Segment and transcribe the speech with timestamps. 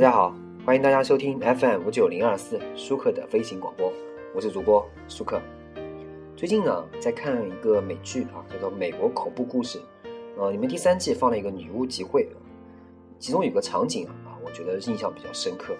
[0.00, 0.34] 大家好，
[0.64, 3.92] 欢迎大家收听 FM 五九零二四舒克的飞行广播，
[4.34, 5.38] 我是主播舒克。
[6.34, 9.78] 最近呢，在看一个美剧啊，叫做《美国恐怖故事》，
[10.38, 12.26] 呃，里面第三季放了一个女巫集会，
[13.18, 15.76] 其中有个场景啊，我觉得印象比较深刻。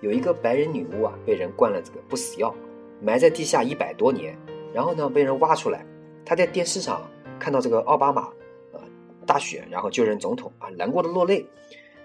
[0.00, 2.54] 有一个白人女巫啊，被人灌了这个不死药，
[3.02, 4.34] 埋在地下一百多年，
[4.72, 5.84] 然后呢，被人挖出来，
[6.24, 7.06] 她在电视上
[7.38, 8.30] 看到这个奥巴马，
[8.72, 8.80] 呃，
[9.26, 11.46] 大选，然后就任总统啊，难过的落泪。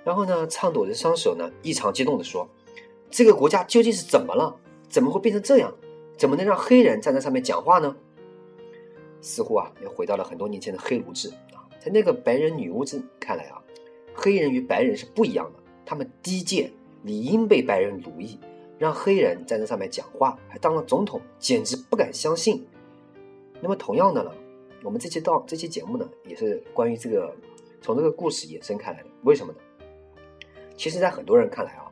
[0.04, 2.48] 然后呢，颤抖着双手呢，异常激动地说
[3.10, 4.56] ：“这个国家究竟是怎么了？
[4.90, 5.74] 怎么会变成这样？
[6.18, 7.96] 怎么能让黑人站在上面讲话呢？”
[9.22, 11.64] 似乎啊，又回到了很多年前的黑奴制啊。
[11.80, 13.62] 在那个白人女巫子看来啊，
[14.14, 16.72] 黑人与白人是不一样的，他们低贱，
[17.04, 18.38] 理应被白人奴役。
[18.80, 22.68] 让黑人站在上面讲话，还当了总统，简直不敢相信。
[23.62, 24.32] 那么同样的呢，
[24.84, 27.34] 我们这期到这期节目呢，也是关于这个
[27.82, 29.10] 从这个故事衍生开来的。
[29.22, 29.60] 为什么呢？
[30.76, 31.86] 其实，在很多人看来啊，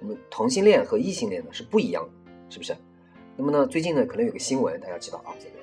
[0.00, 2.74] 我们同性恋和异性恋呢是不一样的，是不是？
[3.36, 5.54] 那么呢，最近呢，可能有个新闻，大家知道啊，这个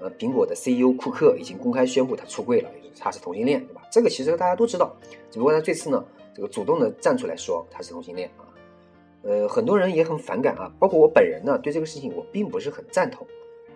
[0.00, 3.82] 呃，苹果的 CEO 库克已经公开宣布他出柜了，他是同性恋，对吧？
[3.90, 4.94] 这个其实大家都知道，
[5.30, 8.46] 只不过他这次呢，这个主动的站出来说他是同性恋啊，
[9.22, 13.26] 呃，很多人也很反感啊，包括我本人呢，对这个事情我并不是很赞同。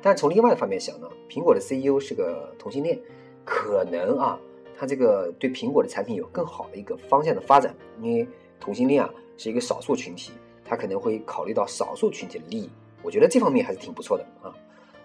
[0.00, 2.98] 但从另外一方面想呢，苹果的 CEO 是个同性恋，
[3.45, 4.39] 可能啊。
[4.78, 8.24] 它这个对苹果的产品有更好的一个方向的发展，因为
[8.60, 10.30] 同性恋啊是一个少数群体，
[10.64, 12.70] 他可能会考虑到少数群体的利益，
[13.02, 14.54] 我觉得这方面还是挺不错的啊。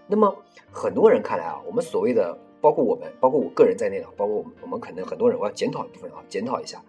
[0.06, 0.32] 那么
[0.72, 6.80] 很多人看来啊，我们所谓的包括我们，包括我个人在内的，包括我们，我们可能很多人我要检讨一部分啊，检讨一下，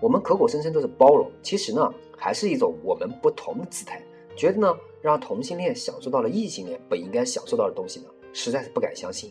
[0.00, 4.02] 我们口口声声都是包容，其实呢还是一种我们不同的姿态，
[4.34, 9.30] 觉得呢让同性恋享受到了异性恋本应该享受到的东西呢，实在是不敢相信。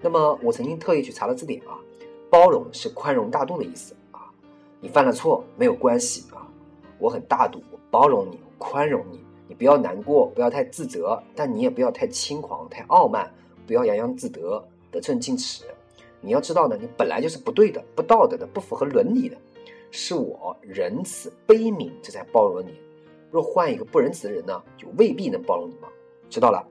[0.00, 1.80] 那么我曾经特意去查了字典啊。
[2.30, 4.30] 包容是宽容大度的意思啊，
[4.80, 6.46] 你犯了错没有关系啊，
[6.98, 13.32] 我很大度，我包容你，宽容你，你不要难过，不要太自责，但你也不要太轻狂、太傲慢，
[13.66, 15.64] 不要洋洋自得、得寸进尺。
[16.20, 19.36] 你要知道呢，你本来就是不对的、不道德的、不符合伦理的，
[19.90, 22.74] 是我仁慈悲悯，这才包容你。
[23.30, 25.88] 若换一个不仁慈的人呢，就未必能包容你吗？
[26.30, 26.66] 知道了，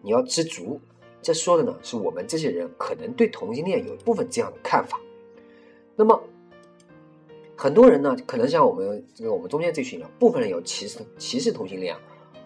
[0.00, 0.80] 你要知足。
[1.24, 5.00] 这说的呢，是我们这些人可能对同性恋有一部分这样的看法。
[5.96, 6.22] 那么，
[7.56, 12.00] 很多人呢，可能像我们这个我们中间这群人，部分人有歧视歧视同性恋啊，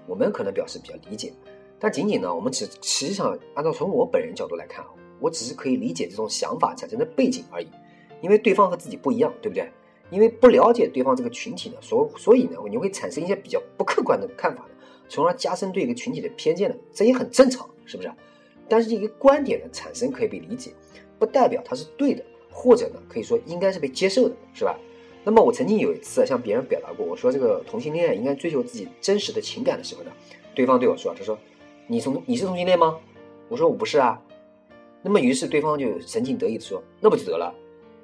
[0.06, 1.33] 我们可能表示比较理解。
[1.81, 7.66] 但仅仅呢，我们只实际上按照从我本人角度来看啊，我只是可以理解这种想法产生的背景而已。
[8.22, 9.69] 因为对方和自己不一样，对不对？
[10.10, 14.65] 因为不了解对方这个群体呢，所所以呢，你会产生一些比较不客观的看法
[15.09, 18.12] 从而加深对一个群体的偏见的，这也很正常，是不是？
[18.69, 20.73] 但是一个观点的产生可以被理解，
[21.19, 24.79] 不代表它是对的，或者呢，可以说应该是被接受的，是吧？
[25.25, 30.12] 那么我曾经有一次向别人表达过，我说这个同性恋应该追求自己真实的情感的时候呢，
[30.55, 31.39] 对方对我说，他说
[31.87, 32.99] ：“你从你是同性恋吗？”
[33.49, 34.23] 我说：“我不是啊。”
[35.03, 37.55] 那么于是对方就神情得意的说：“那不就得了？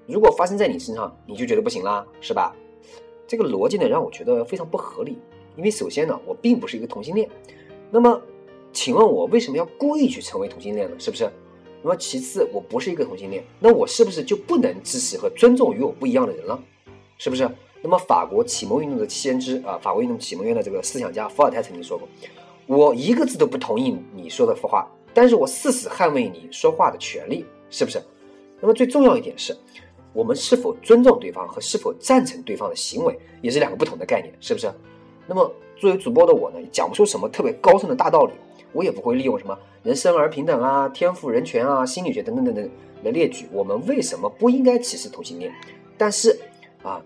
[0.07, 2.55] 如果发生在你身上，你就觉得不行啦，是吧？”
[3.27, 5.19] 这个逻辑呢，让我觉得非常不合理，
[5.57, 7.29] 因为首先呢，我并不是一个同性恋，
[7.91, 8.21] 那么。
[8.75, 10.97] 请问我为什么要故意去成为同性恋呢？
[10.99, 11.31] 是不是？
[11.81, 16.61] 那么其次，我不是一个同性恋，那我是不是就不能支持和尊重与我不一样的人了？
[17.17, 17.49] 是不是？
[17.81, 22.09] 那么法国启蒙运动的先知啊，法国运动启蒙院的这个思想家伏尔泰曾经说过
[22.67, 28.03] ：“我一个字都不同意你说的话，但是我誓死捍卫你说话的权利。”是不是？
[28.61, 29.57] 那么最重要一点是，
[30.13, 34.73] 我们是否尊重对方和是否赞成对方的行为，也是两个不同的概念，是不是？
[35.27, 38.33] 那么作为主播的我呢，讲不出什么特别高深的大道理。
[38.75, 42.71] 我也不会利用什么人生而平等啊、天赋人权啊、心理学等等等等
[43.03, 45.51] 来列举我们为什么不应该歧视同性恋。
[45.97, 46.39] 但是
[46.83, 47.01] 啊，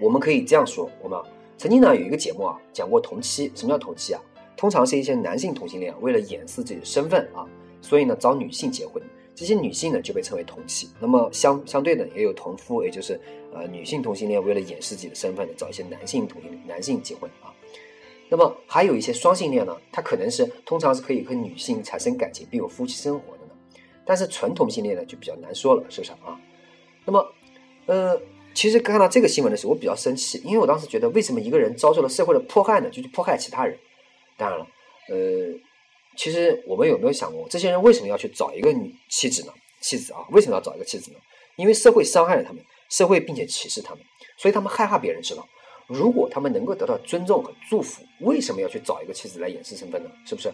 [0.00, 1.18] 我们可以这样说：我们
[1.56, 3.50] 曾经呢有一个节目啊讲过同妻。
[3.54, 4.20] 什么叫同妻啊？
[4.56, 7.46] 通常是一些男性同性恋为了掩饰自己的身份啊，
[7.80, 9.02] 所以呢找女性结婚，
[9.34, 10.90] 这些女性呢就被称为同妻。
[11.00, 13.18] 那么相相对的也有同夫，也就是
[13.54, 17.48] 呃女性同性恋为了掩饰自己的身份呢找一些男性同性男性结婚啊。
[18.30, 23.52] 那么还有一些双性恋呢，他可能是通常是可以和女性产生感情并有夫妻生活的呢，
[24.06, 26.40] 但是纯同性恋呢就比较难说了，是不是啊？
[27.04, 27.32] 那么，
[27.86, 28.20] 呃，
[28.54, 33.76] 其实看到这个新闻的时候，我比较生气，因为我当时觉得，为什么一个人遭受了社会的迫害呢，就去迫害其他人？
[34.36, 34.66] 当然了，
[35.08, 35.52] 呃，
[36.16, 39.52] 其实我们有没有想过，这些人为什么要去找一个女妻子呢？
[39.80, 41.18] 妻子啊，为什么要找一个妻子呢？
[41.56, 44.04] 因为社会伤害了他们，社会并且歧视他们，
[44.36, 45.46] 所以他们害怕别人知道。
[45.92, 50.08] 如果他们能够得到尊重和祝福，为什么要去找一个妻子来掩饰身份呢？
[50.24, 50.48] 是不是？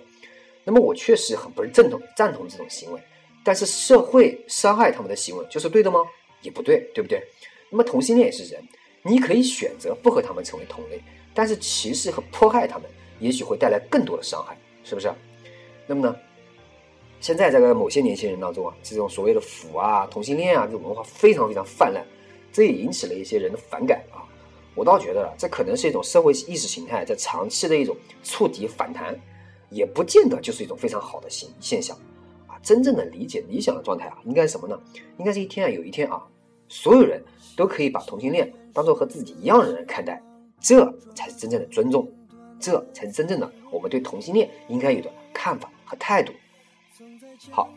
[0.64, 3.00] 那么我确实很不是正统赞同这种行为，
[3.44, 6.00] 但是社会伤害他们的行为就是对的吗？
[6.40, 7.22] 也不对，对不对？
[7.70, 8.66] 那么同性恋也是人，
[9.02, 10.98] 你可以选择不和他们成为同类，
[11.34, 12.88] 但是歧视和迫害他们，
[13.20, 15.12] 也许会带来更多的伤害，是不是？
[15.86, 16.16] 那么呢？
[17.20, 22.02] 现在这个某些年轻人当中啊，这种所谓的腐啊、同性恋啊这种文化非常非常泛滥，
[22.52, 24.24] 这也引起了一些人的反感啊。
[24.76, 29.18] 我倒觉得这可能是一种社会意识形态在长期的一种触底反弹，
[29.70, 31.96] 也不见得就是一种非常好的现现象
[32.46, 32.60] 啊。
[32.62, 34.78] 真正的理解理想的状态啊，应该是什么呢？
[35.16, 36.22] 应该是一天啊，有一天啊，
[36.68, 37.24] 所有人
[37.56, 40.22] 都可以把同性恋当做和自己一样的人看待，
[40.60, 40.84] 这
[41.14, 42.06] 才是真正的尊重，
[42.60, 46.34] 这才是真正的我们对同性恋应该有的看法和态度。
[47.50, 47.72] 好，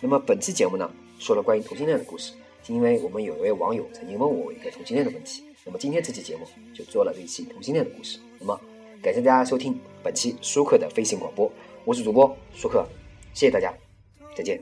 [0.00, 8.18] 那么本期节目呢，说了关于同性恋的故事，是因为我们有一位网友曾经问我一个同性恋的问题，那么今天这期节目就做了这一期同性恋的故事。
[8.40, 8.58] 那么
[9.02, 11.52] 感谢大家收听本期舒克的飞行广播，
[11.84, 12.86] 我是主播舒克，
[13.34, 13.70] 谢谢大家，
[14.34, 14.58] 再见。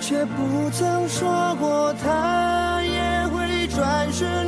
[0.00, 4.44] 却不曾说过，他也会转身。